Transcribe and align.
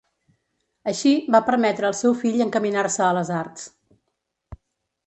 Així, 0.91 1.11
va 1.35 1.43
permetre 1.51 1.89
al 1.91 1.95
seu 1.99 2.17
fill 2.23 2.43
encaminar-se 2.47 3.07
a 3.11 3.13
les 3.21 3.35
arts. 3.45 3.71